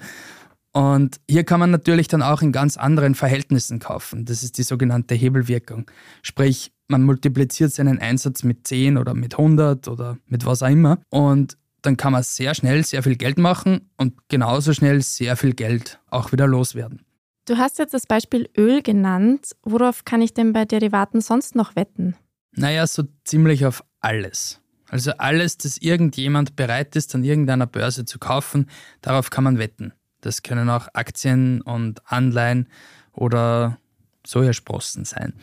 Und 0.71 1.19
hier 1.29 1.43
kann 1.43 1.59
man 1.59 1.71
natürlich 1.71 2.07
dann 2.07 2.21
auch 2.21 2.41
in 2.41 2.51
ganz 2.51 2.77
anderen 2.77 3.15
Verhältnissen 3.15 3.79
kaufen. 3.79 4.25
Das 4.25 4.43
ist 4.43 4.57
die 4.57 4.63
sogenannte 4.63 5.15
Hebelwirkung. 5.15 5.89
Sprich, 6.21 6.71
man 6.87 7.03
multipliziert 7.03 7.71
seinen 7.71 7.99
Einsatz 7.99 8.43
mit 8.43 8.67
10 8.67 8.97
oder 8.97 9.13
mit 9.13 9.33
100 9.33 9.87
oder 9.87 10.17
mit 10.27 10.45
was 10.45 10.61
auch 10.61 10.69
immer. 10.69 10.99
Und 11.09 11.57
dann 11.81 11.97
kann 11.97 12.11
man 12.11 12.23
sehr 12.23 12.53
schnell 12.53 12.83
sehr 12.83 13.03
viel 13.03 13.15
Geld 13.15 13.37
machen 13.37 13.89
und 13.97 14.13
genauso 14.27 14.73
schnell 14.73 15.01
sehr 15.01 15.37
viel 15.37 15.53
Geld 15.53 15.99
auch 16.09 16.31
wieder 16.31 16.45
loswerden. 16.45 17.05
Du 17.45 17.57
hast 17.57 17.79
jetzt 17.79 17.93
das 17.93 18.05
Beispiel 18.05 18.47
Öl 18.57 18.83
genannt. 18.83 19.55
Worauf 19.63 20.05
kann 20.05 20.21
ich 20.21 20.33
denn 20.33 20.53
bei 20.53 20.65
Derivaten 20.65 21.21
sonst 21.21 21.55
noch 21.55 21.75
wetten? 21.75 22.15
Naja, 22.55 22.85
so 22.85 23.03
ziemlich 23.23 23.65
auf 23.65 23.83
alles. 24.01 24.59
Also 24.89 25.11
alles, 25.17 25.57
das 25.57 25.77
irgendjemand 25.77 26.55
bereit 26.55 26.95
ist, 26.95 27.13
an 27.15 27.23
irgendeiner 27.23 27.67
Börse 27.67 28.05
zu 28.05 28.19
kaufen, 28.19 28.69
darauf 29.01 29.29
kann 29.29 29.43
man 29.43 29.57
wetten. 29.57 29.93
Das 30.21 30.43
können 30.43 30.69
auch 30.69 30.87
Aktien 30.93 31.61
und 31.61 32.01
Anleihen 32.11 32.67
oder 33.13 33.77
Sojasprossen 34.25 35.05
sein. 35.05 35.33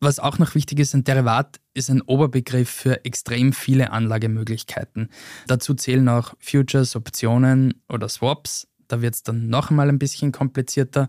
Was 0.00 0.18
auch 0.18 0.38
noch 0.38 0.54
wichtig 0.54 0.80
ist, 0.80 0.94
ein 0.94 1.04
Derivat 1.04 1.60
ist 1.74 1.90
ein 1.90 2.02
Oberbegriff 2.02 2.68
für 2.68 3.04
extrem 3.04 3.52
viele 3.52 3.92
Anlagemöglichkeiten. 3.92 5.10
Dazu 5.46 5.74
zählen 5.74 6.08
auch 6.08 6.34
Futures, 6.38 6.96
Optionen 6.96 7.82
oder 7.88 8.08
Swaps. 8.08 8.68
Da 8.88 9.00
wird 9.00 9.14
es 9.14 9.22
dann 9.22 9.48
noch 9.48 9.70
einmal 9.70 9.88
ein 9.88 9.98
bisschen 9.98 10.32
komplizierter. 10.32 11.08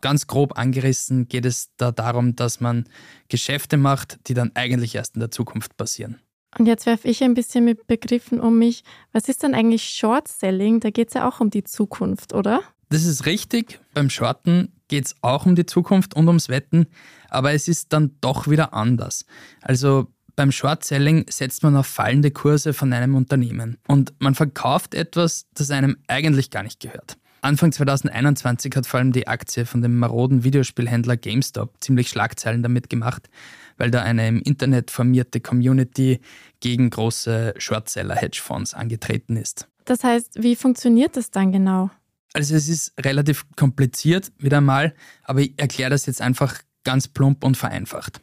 Ganz 0.00 0.26
grob 0.26 0.58
angerissen 0.58 1.28
geht 1.28 1.44
es 1.44 1.70
da 1.76 1.92
darum, 1.92 2.34
dass 2.36 2.60
man 2.60 2.84
Geschäfte 3.28 3.76
macht, 3.76 4.18
die 4.28 4.34
dann 4.34 4.50
eigentlich 4.54 4.94
erst 4.94 5.14
in 5.14 5.20
der 5.20 5.30
Zukunft 5.30 5.76
passieren. 5.76 6.20
Und 6.58 6.66
jetzt 6.66 6.86
werfe 6.86 7.08
ich 7.08 7.22
ein 7.22 7.34
bisschen 7.34 7.64
mit 7.64 7.86
Begriffen 7.86 8.40
um 8.40 8.58
mich. 8.58 8.84
Was 9.12 9.28
ist 9.28 9.42
denn 9.42 9.54
eigentlich 9.54 9.84
Short 9.84 10.28
Selling? 10.28 10.80
Da 10.80 10.90
geht 10.90 11.08
es 11.08 11.14
ja 11.14 11.28
auch 11.28 11.40
um 11.40 11.50
die 11.50 11.64
Zukunft, 11.64 12.34
oder? 12.34 12.62
Das 12.90 13.04
ist 13.04 13.24
richtig. 13.24 13.80
Beim 13.94 14.10
Shorten 14.10 14.70
geht 14.88 15.06
es 15.06 15.16
auch 15.22 15.46
um 15.46 15.54
die 15.54 15.64
Zukunft 15.64 16.14
und 16.14 16.26
ums 16.28 16.50
Wetten, 16.50 16.86
aber 17.30 17.52
es 17.52 17.68
ist 17.68 17.94
dann 17.94 18.16
doch 18.20 18.48
wieder 18.48 18.74
anders. 18.74 19.24
Also 19.62 20.08
beim 20.36 20.52
Short 20.52 20.84
Selling 20.84 21.24
setzt 21.30 21.62
man 21.62 21.76
auf 21.76 21.86
fallende 21.86 22.30
Kurse 22.30 22.74
von 22.74 22.92
einem 22.92 23.14
Unternehmen 23.14 23.78
und 23.88 24.12
man 24.18 24.34
verkauft 24.34 24.94
etwas, 24.94 25.46
das 25.54 25.70
einem 25.70 25.96
eigentlich 26.08 26.50
gar 26.50 26.62
nicht 26.62 26.80
gehört. 26.80 27.16
Anfang 27.40 27.72
2021 27.72 28.76
hat 28.76 28.86
vor 28.86 29.00
allem 29.00 29.12
die 29.12 29.26
Aktie 29.26 29.66
von 29.66 29.82
dem 29.82 29.98
maroden 29.98 30.44
Videospielhändler 30.44 31.16
GameStop 31.16 31.74
ziemlich 31.80 32.08
Schlagzeilen 32.08 32.62
damit 32.62 32.88
gemacht, 32.88 33.28
weil 33.76 33.90
da 33.90 34.02
eine 34.02 34.28
im 34.28 34.40
Internet 34.40 34.90
formierte 34.90 35.40
Community 35.40 36.20
gegen 36.60 36.90
große 36.90 37.54
Shortseller-Hedgefonds 37.56 38.74
angetreten 38.74 39.36
ist. 39.36 39.68
Das 39.84 40.04
heißt, 40.04 40.42
wie 40.42 40.56
funktioniert 40.56 41.16
das 41.16 41.30
dann 41.30 41.52
genau? 41.52 41.90
Also 42.34 42.54
es 42.54 42.68
ist 42.68 42.92
relativ 42.98 43.44
kompliziert 43.56 44.32
wieder 44.38 44.60
mal, 44.60 44.94
aber 45.22 45.40
ich 45.40 45.52
erkläre 45.58 45.90
das 45.90 46.06
jetzt 46.06 46.22
einfach 46.22 46.60
ganz 46.84 47.08
plump 47.08 47.44
und 47.44 47.56
vereinfacht. 47.56 48.20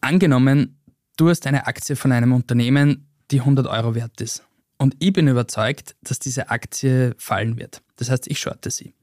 Angenommen, 0.00 0.80
du 1.16 1.28
hast 1.28 1.46
eine 1.46 1.66
Aktie 1.66 1.96
von 1.96 2.12
einem 2.12 2.32
Unternehmen, 2.32 3.06
die 3.30 3.40
100 3.40 3.66
Euro 3.66 3.94
wert 3.94 4.20
ist. 4.20 4.44
Und 4.78 4.96
ich 4.98 5.12
bin 5.12 5.28
überzeugt, 5.28 5.94
dass 6.02 6.18
diese 6.18 6.50
Aktie 6.50 7.14
fallen 7.18 7.58
wird. 7.58 7.82
Das 7.96 8.10
heißt, 8.10 8.28
ich 8.28 8.38
shorte 8.38 8.70
sie. 8.70 8.94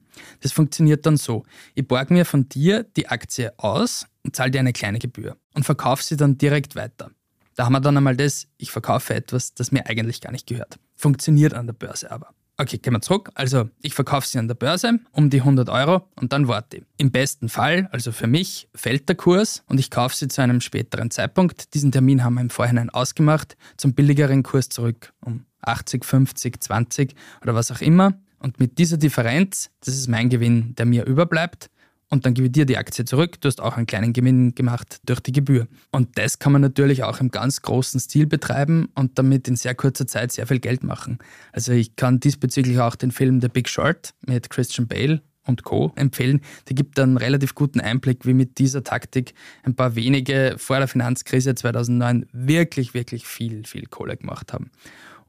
Das 0.41 0.51
funktioniert 0.51 1.05
dann 1.05 1.17
so. 1.17 1.43
Ich 1.75 1.87
borge 1.87 2.13
mir 2.13 2.25
von 2.25 2.47
dir 2.49 2.83
die 2.83 3.07
Aktie 3.07 3.53
aus 3.57 4.05
und 4.23 4.35
zahle 4.35 4.51
dir 4.51 4.59
eine 4.59 4.73
kleine 4.73 4.99
Gebühr 4.99 5.37
und 5.53 5.63
verkaufe 5.63 6.03
sie 6.03 6.17
dann 6.17 6.37
direkt 6.37 6.75
weiter. 6.75 7.11
Da 7.55 7.65
haben 7.65 7.73
wir 7.73 7.81
dann 7.81 7.97
einmal 7.97 8.15
das, 8.15 8.47
ich 8.57 8.71
verkaufe 8.71 9.15
etwas, 9.15 9.53
das 9.53 9.71
mir 9.71 9.87
eigentlich 9.87 10.21
gar 10.21 10.31
nicht 10.31 10.47
gehört. 10.47 10.77
Funktioniert 10.95 11.53
an 11.53 11.65
der 11.65 11.73
Börse 11.73 12.11
aber. 12.11 12.29
Okay, 12.59 12.79
gehen 12.79 12.93
wir 12.93 13.01
zurück. 13.01 13.29
Also 13.35 13.69
ich 13.81 13.93
verkaufe 13.93 14.27
sie 14.27 14.39
an 14.39 14.47
der 14.47 14.55
Börse 14.55 14.99
um 15.11 15.29
die 15.29 15.41
100 15.41 15.69
Euro 15.69 16.07
und 16.15 16.33
dann 16.33 16.47
warte. 16.47 16.81
Im 16.97 17.11
besten 17.11 17.49
Fall, 17.49 17.87
also 17.91 18.11
für 18.11 18.25
mich, 18.25 18.67
fällt 18.73 19.07
der 19.09 19.15
Kurs 19.15 19.63
und 19.67 19.79
ich 19.79 19.91
kaufe 19.91 20.15
sie 20.15 20.27
zu 20.27 20.41
einem 20.41 20.59
späteren 20.59 21.11
Zeitpunkt. 21.11 21.75
Diesen 21.75 21.91
Termin 21.91 22.23
haben 22.23 22.33
wir 22.33 22.41
im 22.41 22.49
Vorhinein 22.49 22.89
ausgemacht, 22.89 23.57
zum 23.77 23.93
billigeren 23.93 24.41
Kurs 24.41 24.69
zurück 24.69 25.13
um 25.21 25.45
80, 25.61 26.03
50, 26.03 26.63
20 26.63 27.15
oder 27.43 27.53
was 27.53 27.71
auch 27.71 27.81
immer. 27.81 28.19
Und 28.39 28.59
mit 28.59 28.77
dieser 28.77 28.97
Differenz, 28.97 29.69
das 29.83 29.95
ist 29.95 30.07
mein 30.07 30.29
Gewinn, 30.29 30.75
der 30.75 30.85
mir 30.85 31.05
überbleibt, 31.05 31.69
und 32.09 32.25
dann 32.25 32.33
gebe 32.33 32.47
ich 32.47 32.53
dir 32.53 32.65
die 32.65 32.77
Aktie 32.77 33.03
zurück. 33.03 33.41
Du 33.41 33.47
hast 33.47 33.61
auch 33.61 33.75
einen 33.75 33.85
kleinen 33.85 34.13
Gewinn 34.13 34.55
gemacht 34.55 35.01
durch 35.05 35.19
die 35.19 35.33
Gebühr. 35.33 35.67
Und 35.91 36.17
das 36.17 36.39
kann 36.39 36.53
man 36.53 36.61
natürlich 36.61 37.03
auch 37.03 37.19
im 37.19 37.31
ganz 37.31 37.61
großen 37.61 37.99
Stil 37.99 38.27
betreiben 38.27 38.89
und 38.95 39.19
damit 39.19 39.47
in 39.47 39.57
sehr 39.57 39.75
kurzer 39.75 40.07
Zeit 40.07 40.31
sehr 40.31 40.47
viel 40.47 40.59
Geld 40.59 40.83
machen. 40.83 41.19
Also 41.51 41.73
ich 41.73 41.95
kann 41.95 42.19
diesbezüglich 42.19 42.79
auch 42.79 42.95
den 42.95 43.11
Film 43.11 43.41
The 43.41 43.49
Big 43.49 43.67
Short 43.67 44.13
mit 44.25 44.49
Christian 44.49 44.87
Bale 44.87 45.21
und 45.45 45.63
Co. 45.63 45.91
empfehlen. 45.95 46.41
Der 46.69 46.75
gibt 46.75 46.97
einen 46.99 47.17
relativ 47.17 47.55
guten 47.55 47.81
Einblick, 47.81 48.25
wie 48.25 48.33
mit 48.33 48.57
dieser 48.57 48.83
Taktik 48.83 49.33
ein 49.63 49.75
paar 49.75 49.95
wenige 49.95 50.55
vor 50.57 50.77
der 50.77 50.87
Finanzkrise 50.87 51.55
2009 51.55 52.25
wirklich, 52.31 52.93
wirklich 52.93 53.27
viel, 53.27 53.65
viel 53.65 53.85
Kohle 53.85 54.15
gemacht 54.15 54.53
haben. 54.53 54.71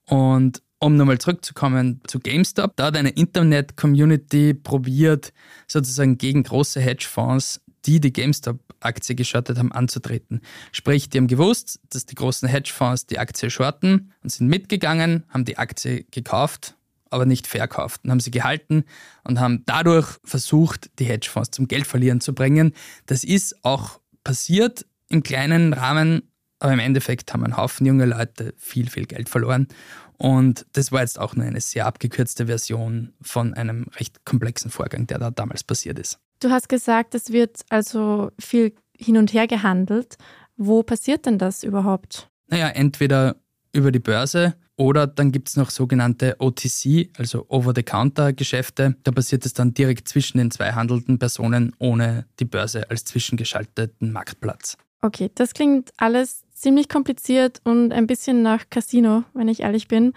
Und 0.05 0.63
um 0.81 0.97
nochmal 0.97 1.19
zurückzukommen 1.19 2.01
zu 2.07 2.21
GameStop, 2.21 2.77
da 2.77 2.87
hat 2.87 2.97
eine 2.97 3.11
Internet-Community 3.11 4.55
probiert, 4.55 5.33
sozusagen 5.67 6.19
gegen 6.19 6.45
große 6.45 6.81
Hedgefonds, 6.81 7.61
die 7.85 8.01
die 8.01 8.13
GameStop-Aktie 8.13 9.15
geschottet 9.15 9.59
haben, 9.59 9.73
anzutreten. 9.73 10.41
Sprich, 10.73 11.09
die 11.09 11.19
haben 11.19 11.27
gewusst, 11.27 11.81
dass 11.91 12.07
die 12.07 12.15
großen 12.15 12.49
Hedgefonds 12.49 13.07
die 13.07 13.19
Aktie 13.19 13.51
shorten 13.51 14.13
und 14.23 14.31
sind 14.31 14.49
mitgegangen, 14.49 15.25
haben 15.29 15.45
die 15.45 15.59
Aktie 15.59 16.05
gekauft, 16.11 16.75
aber 17.11 17.27
nicht 17.27 17.47
verkauft 17.47 18.03
und 18.05 18.11
haben 18.11 18.21
sie 18.21 18.31
gehalten 18.31 18.85
und 19.25 19.41
haben 19.41 19.63
dadurch 19.67 20.19
versucht, 20.25 20.91
die 20.99 21.05
Hedgefonds 21.05 21.51
zum 21.51 21.67
Geldverlieren 21.67 22.21
zu 22.21 22.35
bringen. 22.35 22.73
Das 23.07 23.25
ist 23.25 23.65
auch 23.65 24.01
passiert 24.25 24.87
im 25.09 25.23
kleinen 25.23 25.73
Rahmen, 25.73 26.23
aber 26.59 26.73
im 26.73 26.79
Endeffekt 26.79 27.33
haben 27.33 27.45
ein 27.45 27.57
Haufen 27.57 27.87
junge 27.87 28.07
Leute 28.07 28.55
viel, 28.57 28.89
viel 28.91 29.07
Geld 29.07 29.29
verloren. 29.29 29.69
Und 30.17 30.67
das 30.73 30.91
war 30.91 31.01
jetzt 31.01 31.19
auch 31.19 31.37
nur 31.37 31.47
eine 31.47 31.61
sehr 31.61 31.87
abgekürzte 31.87 32.47
Version 32.47 33.13
von 33.23 33.55
einem 33.55 33.87
recht 33.97 34.25
komplexen 34.25 34.71
Vorgang, 34.71 35.07
der 35.07 35.19
da 35.19 35.31
damals 35.31 35.63
passiert 35.63 35.99
ist. 35.99 36.19
Du 36.41 36.51
hast 36.51 36.69
gesagt, 36.69 37.15
es 37.15 37.31
wird 37.33 37.63
also 37.69 38.31
viel 38.39 38.75
hin 38.97 39.17
und 39.17 39.33
her 39.33 39.47
gehandelt. 39.47 40.17
Wo 40.57 40.83
passiert 40.83 41.27
denn 41.27 41.39
das 41.39 41.63
überhaupt? 41.63 42.29
Naja, 42.49 42.69
entweder 42.69 43.37
über 43.73 43.93
die 43.93 44.01
Börse 44.01 44.57
oder 44.77 45.07
dann 45.07 45.33
gibt 45.33 45.49
es 45.49 45.57
noch 45.57 45.71
sogenannte 45.71 46.37
OTC, 46.39 47.11
also 47.17 47.47
Over-the-Counter-Geschäfte. 47.49 48.97
Da 49.03 49.11
passiert 49.13 49.45
es 49.45 49.53
dann 49.53 49.75
direkt 49.75 50.09
zwischen 50.09 50.39
den 50.39 50.51
zwei 50.51 50.73
handelnden 50.73 51.19
Personen 51.19 51.75
ohne 51.79 52.27
die 52.39 52.45
Börse 52.45 52.89
als 52.89 53.05
zwischengeschalteten 53.05 54.13
Marktplatz. 54.13 54.77
Okay, 55.01 55.31
das 55.35 55.55
klingt 55.55 55.91
alles 55.97 56.45
ziemlich 56.61 56.89
kompliziert 56.89 57.61
und 57.65 57.93
ein 57.93 58.07
bisschen 58.07 58.43
nach 58.43 58.69
Casino, 58.71 59.25
wenn 59.35 59.49
ich 59.49 59.61
ehrlich 59.61 59.89
bin. 59.89 60.13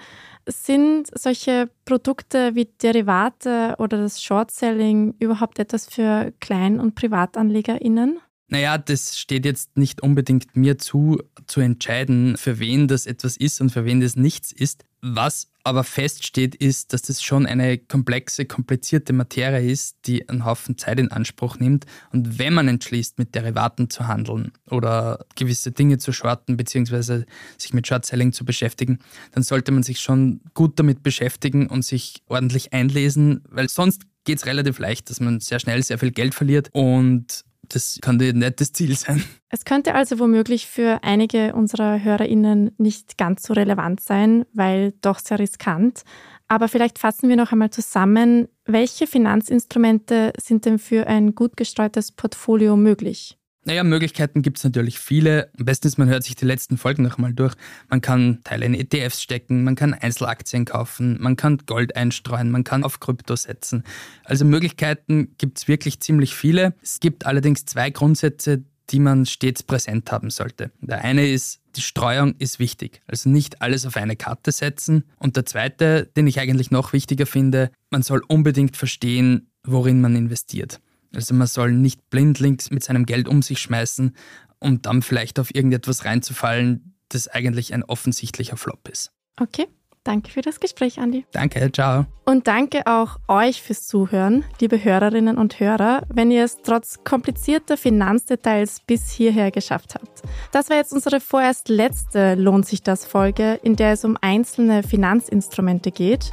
Sind 0.47 1.07
solche 1.17 1.69
Produkte 1.85 2.55
wie 2.55 2.65
Derivate 2.65 3.75
oder 3.77 3.97
das 3.97 4.21
Short-Selling 4.21 5.15
überhaupt 5.19 5.59
etwas 5.59 5.85
für 5.87 6.33
Klein- 6.39 6.79
und 6.79 6.95
PrivatanlegerInnen? 6.95 8.19
Naja, 8.51 8.77
das 8.77 9.17
steht 9.17 9.45
jetzt 9.45 9.77
nicht 9.77 10.03
unbedingt 10.03 10.57
mir 10.57 10.77
zu, 10.77 11.23
zu 11.47 11.61
entscheiden, 11.61 12.35
für 12.35 12.59
wen 12.59 12.89
das 12.89 13.05
etwas 13.05 13.37
ist 13.37 13.61
und 13.61 13.71
für 13.71 13.85
wen 13.85 14.01
das 14.01 14.17
nichts 14.17 14.51
ist. 14.51 14.83
Was 15.01 15.49
aber 15.63 15.85
feststeht, 15.85 16.55
ist, 16.55 16.91
dass 16.91 17.03
das 17.03 17.23
schon 17.23 17.45
eine 17.45 17.77
komplexe, 17.77 18.43
komplizierte 18.43 19.13
Materie 19.13 19.71
ist, 19.71 19.99
die 20.05 20.27
einen 20.27 20.43
Haufen 20.43 20.77
Zeit 20.77 20.99
in 20.99 21.11
Anspruch 21.11 21.59
nimmt. 21.59 21.85
Und 22.11 22.39
wenn 22.39 22.53
man 22.53 22.67
entschließt, 22.67 23.19
mit 23.19 23.35
Derivaten 23.35 23.89
zu 23.89 24.07
handeln 24.07 24.51
oder 24.69 25.25
gewisse 25.35 25.71
Dinge 25.71 25.97
zu 25.97 26.11
shorten, 26.11 26.57
beziehungsweise 26.57 27.25
sich 27.57 27.73
mit 27.73 27.87
Short-Selling 27.87 28.33
zu 28.33 28.43
beschäftigen, 28.43 28.99
dann 29.31 29.43
sollte 29.43 29.71
man 29.71 29.83
sich 29.83 30.01
schon 30.01 30.41
gut 30.53 30.77
damit 30.77 31.03
beschäftigen 31.03 31.67
und 31.67 31.85
sich 31.85 32.21
ordentlich 32.27 32.73
einlesen, 32.73 33.45
weil 33.49 33.69
sonst 33.69 34.01
geht 34.25 34.39
es 34.39 34.45
relativ 34.45 34.77
leicht, 34.77 35.09
dass 35.09 35.21
man 35.21 35.39
sehr 35.39 35.61
schnell 35.61 35.81
sehr 35.83 35.97
viel 35.97 36.11
Geld 36.11 36.35
verliert 36.35 36.69
und 36.73 37.45
das 37.73 37.99
kann 38.01 38.21
ein 38.21 38.37
nettes 38.37 38.73
Ziel 38.73 38.95
sein. 38.95 39.23
Es 39.49 39.65
könnte 39.65 39.95
also 39.95 40.19
womöglich 40.19 40.67
für 40.67 41.03
einige 41.03 41.53
unserer 41.53 42.03
HörerInnen 42.03 42.71
nicht 42.77 43.17
ganz 43.17 43.43
so 43.43 43.53
relevant 43.53 43.99
sein, 43.99 44.45
weil 44.53 44.93
doch 45.01 45.19
sehr 45.19 45.39
riskant. 45.39 46.03
Aber 46.47 46.67
vielleicht 46.67 46.99
fassen 46.99 47.29
wir 47.29 47.35
noch 47.35 47.51
einmal 47.51 47.69
zusammen, 47.69 48.47
welche 48.65 49.07
Finanzinstrumente 49.07 50.33
sind 50.39 50.65
denn 50.65 50.79
für 50.79 51.07
ein 51.07 51.33
gut 51.33 51.55
gestreutes 51.55 52.11
Portfolio 52.11 52.75
möglich? 52.75 53.37
Naja, 53.63 53.83
Möglichkeiten 53.83 54.41
gibt 54.41 54.57
es 54.57 54.63
natürlich 54.63 54.97
viele. 54.97 55.51
Am 55.59 55.65
besten 55.65 55.87
ist, 55.87 55.99
man 55.99 56.09
hört 56.09 56.23
sich 56.23 56.35
die 56.35 56.45
letzten 56.45 56.77
Folgen 56.77 57.03
nochmal 57.03 57.33
durch. 57.33 57.53
Man 57.89 58.01
kann 58.01 58.39
Teile 58.43 58.65
in 58.65 58.73
ETFs 58.73 59.21
stecken, 59.21 59.63
man 59.63 59.75
kann 59.75 59.93
Einzelaktien 59.93 60.65
kaufen, 60.65 61.17
man 61.21 61.35
kann 61.35 61.59
Gold 61.67 61.95
einstreuen, 61.95 62.49
man 62.49 62.63
kann 62.63 62.83
auf 62.83 62.99
Krypto 62.99 63.35
setzen. 63.35 63.83
Also 64.23 64.45
Möglichkeiten 64.45 65.35
gibt 65.37 65.59
es 65.59 65.67
wirklich 65.67 65.99
ziemlich 65.99 66.33
viele. 66.35 66.73
Es 66.81 66.99
gibt 66.99 67.27
allerdings 67.27 67.65
zwei 67.65 67.91
Grundsätze, 67.91 68.63
die 68.89 68.99
man 68.99 69.27
stets 69.27 69.61
präsent 69.61 70.11
haben 70.11 70.31
sollte. 70.31 70.71
Der 70.81 71.03
eine 71.03 71.29
ist, 71.29 71.61
die 71.75 71.81
Streuung 71.81 72.33
ist 72.39 72.57
wichtig. 72.57 73.01
Also 73.05 73.29
nicht 73.29 73.61
alles 73.61 73.85
auf 73.85 73.95
eine 73.95 74.15
Karte 74.15 74.51
setzen. 74.51 75.03
Und 75.17 75.37
der 75.37 75.45
zweite, 75.45 76.07
den 76.17 76.25
ich 76.25 76.39
eigentlich 76.39 76.71
noch 76.71 76.93
wichtiger 76.93 77.27
finde, 77.27 77.69
man 77.91 78.01
soll 78.01 78.23
unbedingt 78.27 78.75
verstehen, 78.75 79.51
worin 79.63 80.01
man 80.01 80.15
investiert. 80.15 80.81
Also 81.15 81.33
man 81.33 81.47
soll 81.47 81.71
nicht 81.71 82.09
blindlings 82.09 82.71
mit 82.71 82.83
seinem 82.83 83.05
Geld 83.05 83.27
um 83.27 83.41
sich 83.41 83.59
schmeißen, 83.59 84.15
um 84.59 84.81
dann 84.81 85.01
vielleicht 85.01 85.39
auf 85.39 85.53
irgendetwas 85.53 86.05
reinzufallen, 86.05 86.95
das 87.09 87.27
eigentlich 87.27 87.73
ein 87.73 87.83
offensichtlicher 87.83 88.57
Flop 88.57 88.87
ist. 88.87 89.11
Okay. 89.39 89.67
Danke 90.03 90.31
für 90.31 90.41
das 90.41 90.59
Gespräch, 90.59 90.99
Andi. 90.99 91.25
Danke, 91.31 91.71
ciao. 91.71 92.05
Und 92.25 92.47
danke 92.47 92.87
auch 92.87 93.17
euch 93.27 93.61
fürs 93.61 93.85
Zuhören, 93.85 94.43
liebe 94.59 94.83
Hörerinnen 94.83 95.37
und 95.37 95.59
Hörer, 95.59 96.07
wenn 96.11 96.31
ihr 96.31 96.43
es 96.43 96.63
trotz 96.63 97.03
komplizierter 97.03 97.77
Finanzdetails 97.77 98.79
bis 98.87 99.11
hierher 99.11 99.51
geschafft 99.51 99.93
habt. 99.93 100.23
Das 100.51 100.71
war 100.71 100.77
jetzt 100.77 100.91
unsere 100.91 101.19
vorerst 101.19 101.69
letzte 101.69 102.33
Lohnt 102.33 102.65
sich 102.65 102.81
das 102.81 103.05
Folge, 103.05 103.59
in 103.61 103.75
der 103.75 103.91
es 103.93 104.03
um 104.03 104.17
einzelne 104.21 104.81
Finanzinstrumente 104.81 105.91
geht. 105.91 106.31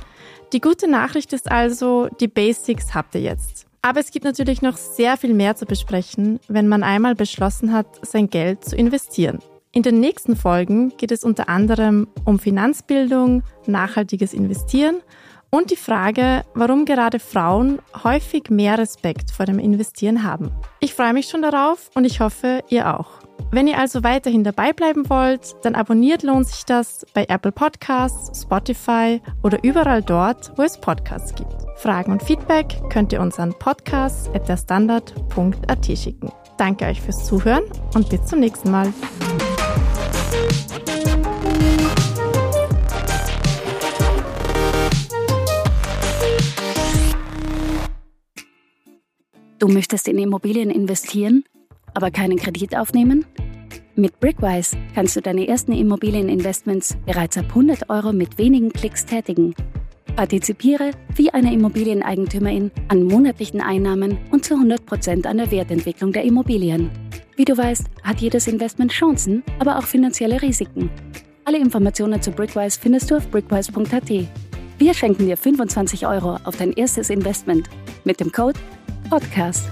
Die 0.55 0.63
gute 0.63 0.91
Nachricht 0.91 1.35
ist 1.35 1.51
also, 1.51 2.09
die 2.21 2.29
Basics 2.29 2.95
habt 2.95 3.15
ihr 3.17 3.21
jetzt. 3.21 3.68
Aber 3.83 4.01
es 4.01 4.11
gibt 4.11 4.25
natürlich 4.25 4.63
noch 4.63 4.77
sehr 4.77 5.17
viel 5.17 5.35
mehr 5.35 5.57
zu 5.57 5.67
besprechen, 5.67 6.41
wenn 6.49 6.69
man 6.69 6.83
einmal 6.83 7.15
beschlossen 7.15 7.73
hat, 7.73 7.87
sein 8.07 8.29
Geld 8.29 8.65
zu 8.65 8.77
investieren. 8.77 9.39
In 9.73 9.83
den 9.83 10.01
nächsten 10.01 10.35
Folgen 10.35 10.97
geht 10.97 11.13
es 11.13 11.25
unter 11.25 11.49
anderem 11.49 12.09
um 12.25 12.39
Finanzbildung, 12.39 13.43
nachhaltiges 13.67 14.33
Investieren 14.35 14.97
und 15.51 15.71
die 15.71 15.77
Frage, 15.77 16.45
warum 16.55 16.85
gerade 16.85 17.19
Frauen 17.19 17.79
häufig 18.03 18.51
mehr 18.51 18.79
Respekt 18.79 19.31
vor 19.31 19.47
dem 19.47 19.59
Investieren 19.59 20.25
haben. 20.25 20.51
Ich 20.81 20.95
freue 20.95 21.13
mich 21.13 21.29
schon 21.29 21.43
darauf 21.43 21.91
und 21.95 22.05
ich 22.05 22.21
hoffe, 22.21 22.65
ihr 22.69 22.99
auch. 22.99 23.21
Wenn 23.51 23.67
ihr 23.67 23.79
also 23.79 24.03
weiterhin 24.03 24.45
dabei 24.45 24.73
bleiben 24.73 25.09
wollt, 25.09 25.55
dann 25.63 25.75
abonniert 25.75 26.23
lohnt 26.23 26.49
sich 26.49 26.65
das 26.65 27.07
bei 27.15 27.25
Apple 27.29 27.53
Podcasts, 27.53 28.43
Spotify 28.43 29.23
oder 29.43 29.63
überall 29.63 30.03
dort, 30.03 30.53
wo 30.57 30.63
es 30.63 30.79
Podcasts 30.79 31.35
gibt. 31.35 31.68
Fragen 31.79 32.11
und 32.11 32.25
Feedback 32.25 32.81
könnt 32.91 33.13
ihr 33.13 33.21
uns 33.21 33.39
an 33.39 33.55
podcast.derstandard.at 33.57 35.87
schicken. 35.97 36.33
Danke 36.57 36.87
euch 36.87 37.01
fürs 37.01 37.25
Zuhören 37.25 37.63
und 37.95 38.11
bis 38.11 38.25
zum 38.25 38.41
nächsten 38.41 38.73
Mal. 38.73 38.93
Du 49.61 49.69
möchtest 49.69 50.09
in 50.09 50.19
Immobilien 50.19 50.71
investieren, 50.71 51.45
aber 51.95 52.11
keinen 52.11 52.39
Kredit 52.39 52.77
aufnehmen? 52.77 53.25
Mit 53.95 54.19
Brickwise 54.19 54.77
kannst 54.95 55.15
du 55.17 55.21
deine 55.21 55.47
ersten 55.47 55.71
Immobilieninvestments 55.73 56.97
bereits 57.07 57.37
ab 57.37 57.45
100 57.51 57.89
Euro 57.91 58.13
mit 58.13 58.39
wenigen 58.39 58.73
Klicks 58.73 59.07
tätigen. 59.07 59.55
Partizipiere 60.19 60.91
wie 61.15 61.31
eine 61.31 61.55
Immobilieneigentümerin 61.55 62.73
an 62.89 63.05
monatlichen 63.05 63.61
Einnahmen 63.61 64.19
und 64.33 64.45
zu 64.45 64.55
100 64.55 64.85
Prozent 64.85 65.29
an 65.29 65.37
der 65.37 65.53
Wertentwicklung 65.53 66.13
der 66.13 66.25
Immobilien. 66.25 66.91
Wie 67.37 67.45
du 67.45 67.57
weißt, 67.57 67.87
hat 68.03 68.21
jedes 68.21 68.49
Investment 68.49 68.91
Chancen, 68.91 69.45
aber 69.61 69.79
auch 69.79 69.85
finanzielle 69.85 70.43
Risiken. 70.43 70.91
Alle 71.45 71.59
Informationen 71.59 72.21
zu 72.21 72.33
Brickwise 72.33 72.81
findest 72.81 73.13
du 73.13 73.17
auf 73.19 73.29
brickwise.at. 73.29 74.11
Wir 74.79 74.93
schenken 74.93 75.27
dir 75.27 75.37
25 75.37 76.05
Euro 76.05 76.37
auf 76.43 76.57
dein 76.57 76.73
erstes 76.73 77.11
Investment 77.11 77.69
mit 78.03 78.19
dem 78.19 78.33
Code 78.33 78.59
Podcast. 79.09 79.69